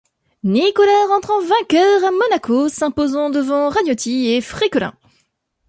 Nicolas 0.43 1.05
rentre 1.09 1.29
en 1.29 1.41
vainqueur 1.41 2.03
à 2.03 2.09
Monaco, 2.09 2.69
s'imposant 2.69 3.29
devant 3.29 3.69
Ragnotti 3.69 4.29
et 4.29 4.41
Fréquelin. 4.41 4.95